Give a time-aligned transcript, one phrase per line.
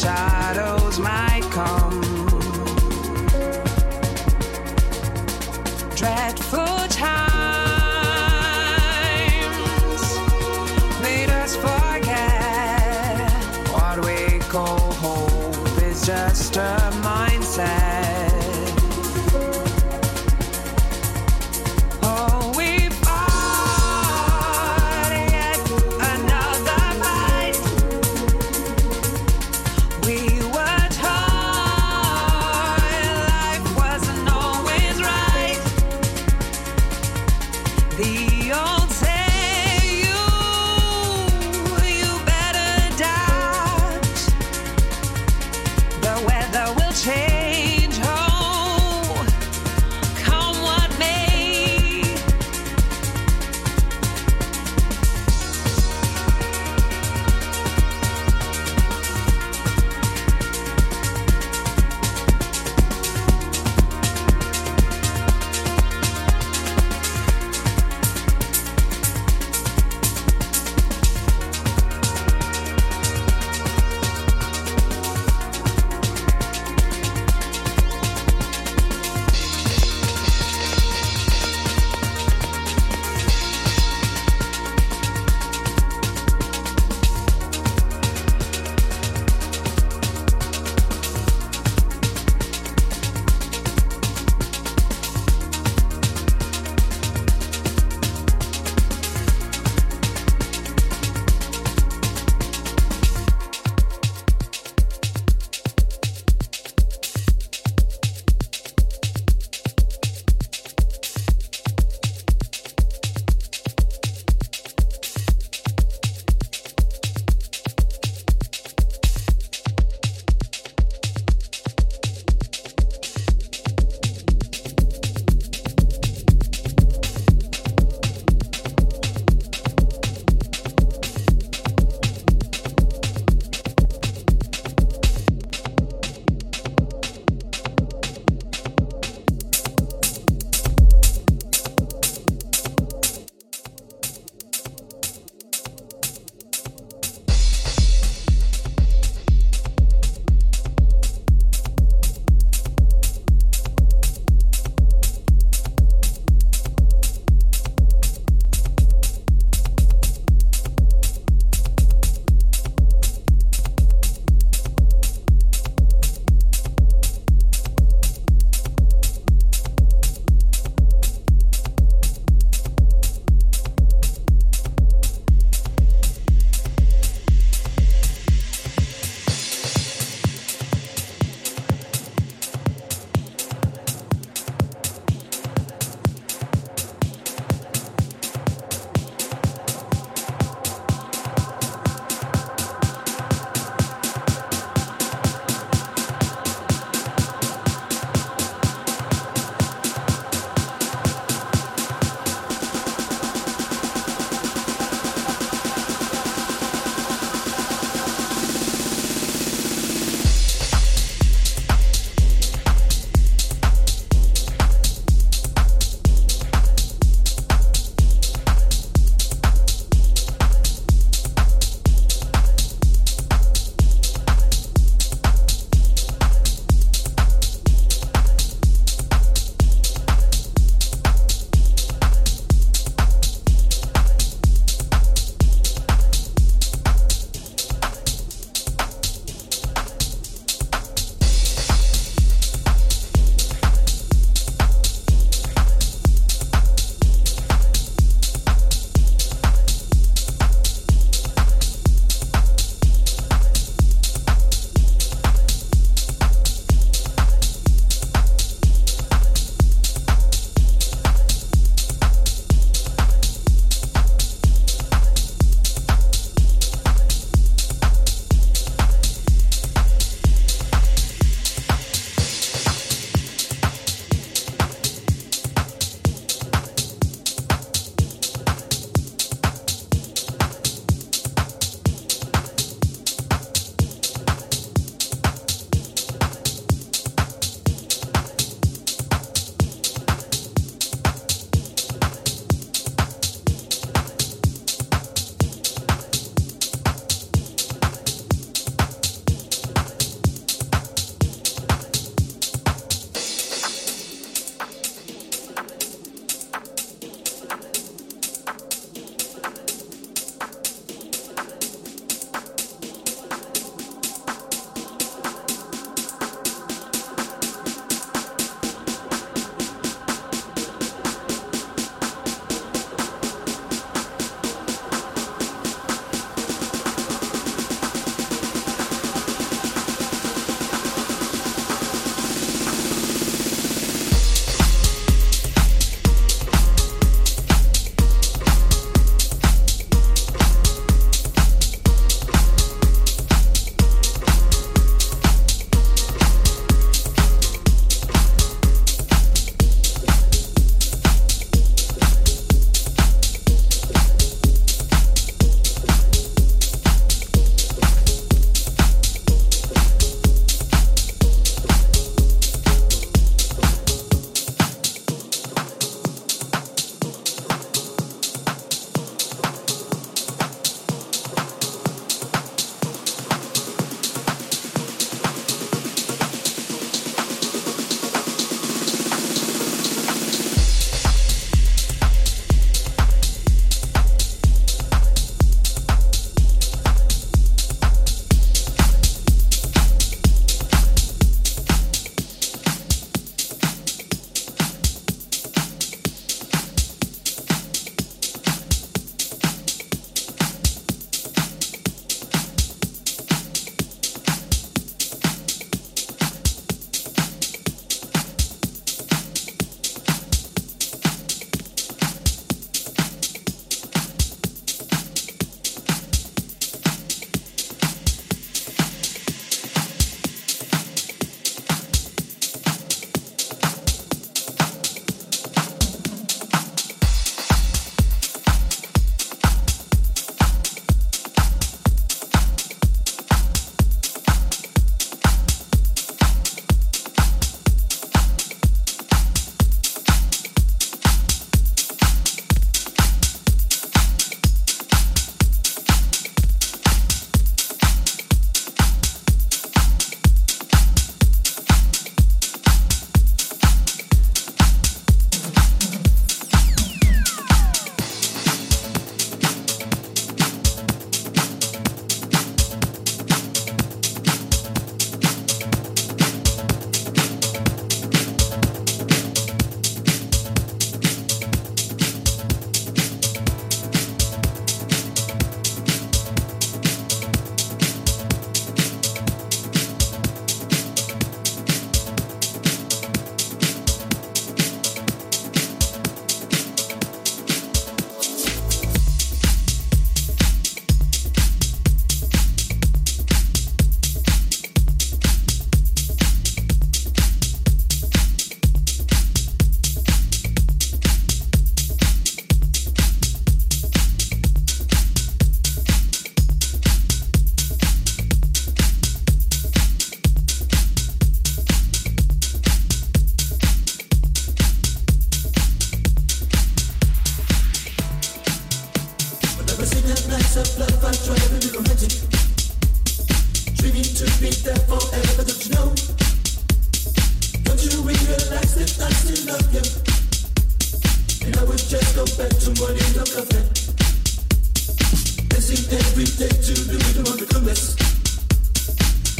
[0.00, 0.39] side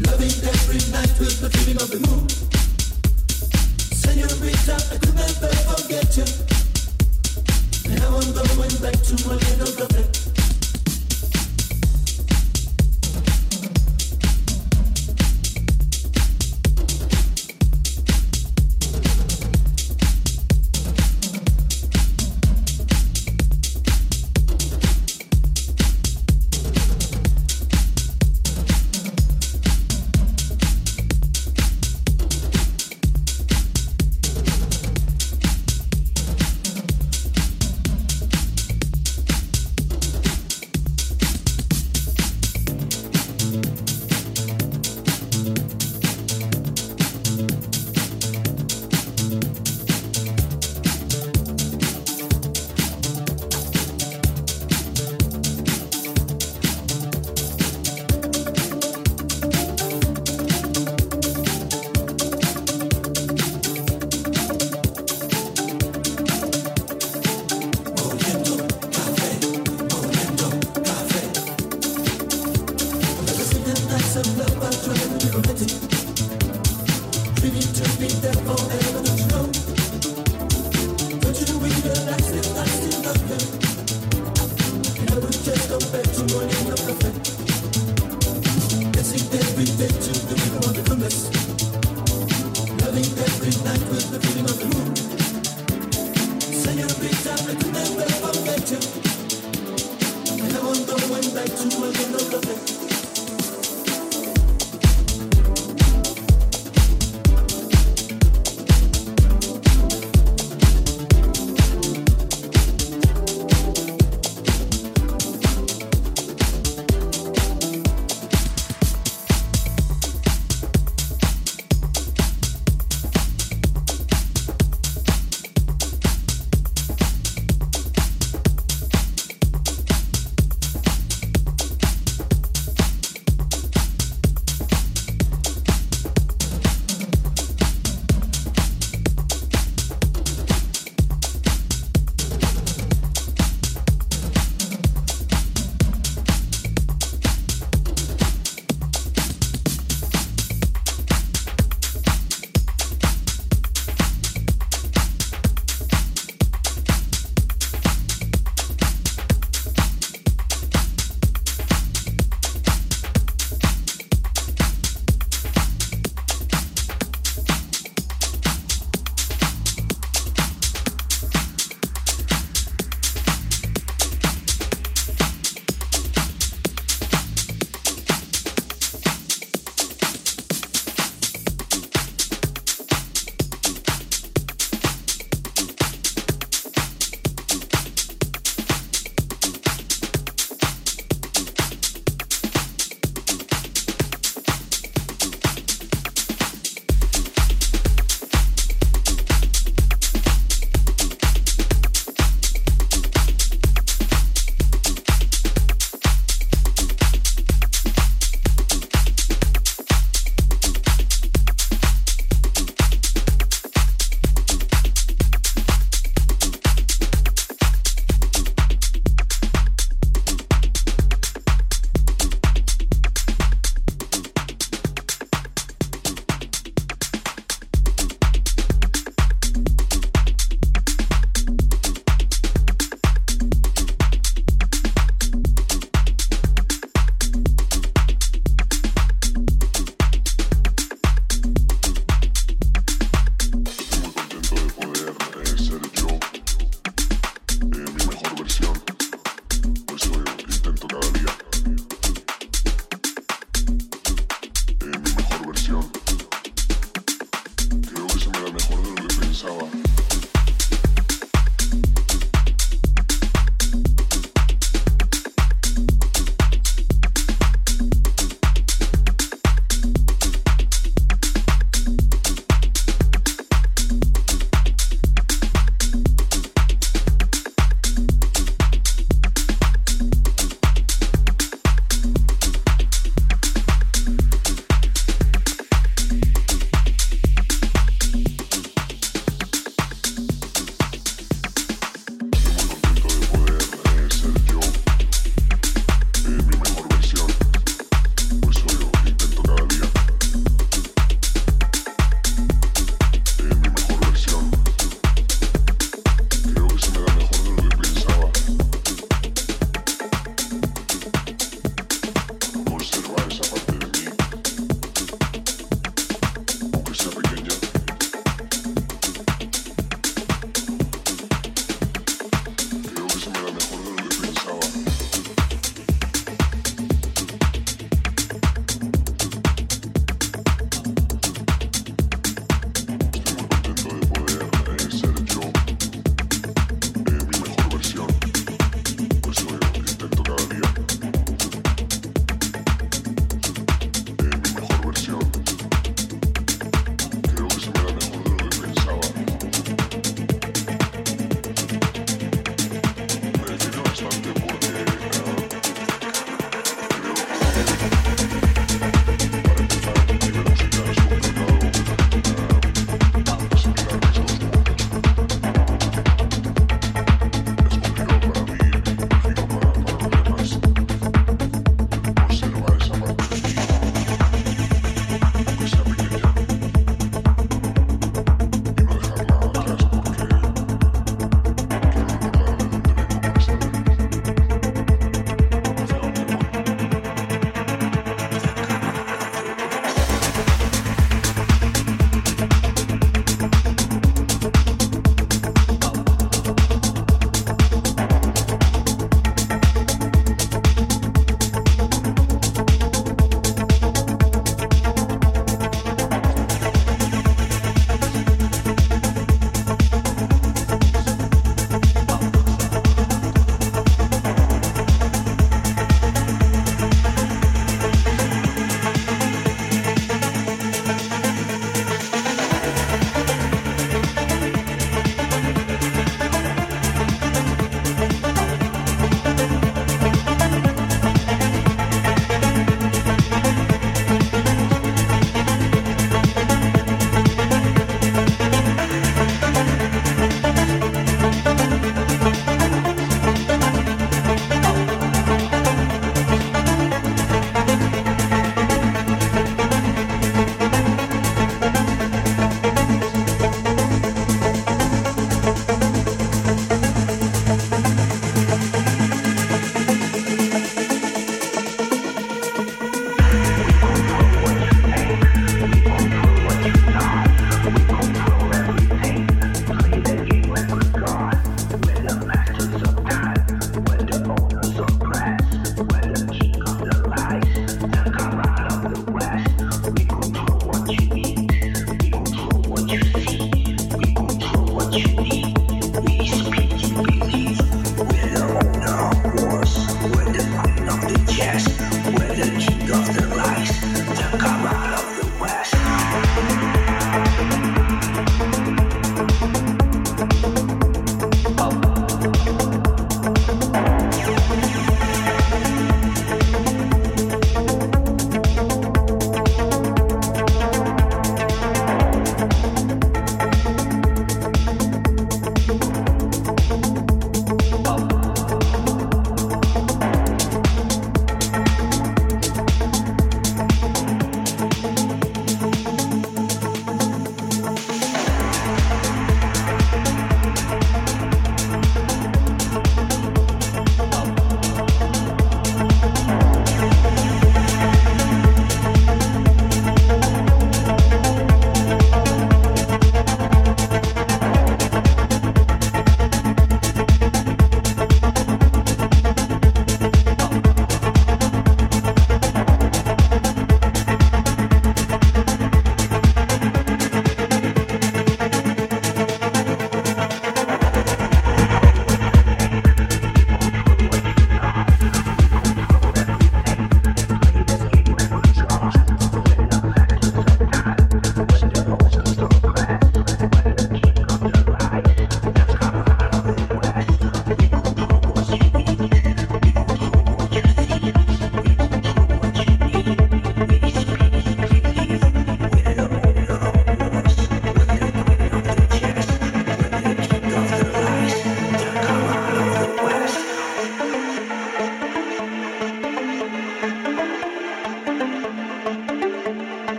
[0.00, 2.28] Loving every night with the feeling of the moon.
[3.94, 6.26] Senorita, I never forget you.
[7.94, 10.33] Now I'm going back to my little.